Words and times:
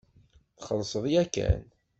Txellṣeḍ 0.57 1.05
yakan. 1.13 1.61